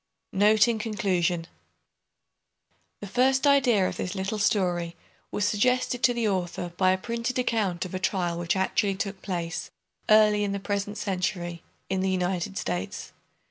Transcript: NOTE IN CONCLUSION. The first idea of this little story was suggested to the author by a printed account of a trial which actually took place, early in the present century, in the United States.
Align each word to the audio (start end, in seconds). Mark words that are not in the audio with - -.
NOTE 0.33 0.67
IN 0.67 0.79
CONCLUSION. 0.79 1.45
The 3.01 3.05
first 3.07 3.45
idea 3.45 3.87
of 3.87 3.97
this 3.97 4.15
little 4.15 4.39
story 4.39 4.95
was 5.31 5.45
suggested 5.45 6.01
to 6.01 6.11
the 6.15 6.27
author 6.27 6.73
by 6.75 6.89
a 6.89 6.97
printed 6.97 7.37
account 7.37 7.85
of 7.85 7.93
a 7.93 7.99
trial 7.99 8.39
which 8.39 8.55
actually 8.55 8.95
took 8.95 9.21
place, 9.21 9.69
early 10.09 10.43
in 10.43 10.53
the 10.53 10.59
present 10.59 10.97
century, 10.97 11.61
in 11.87 12.01
the 12.01 12.09
United 12.09 12.57
States. 12.57 13.11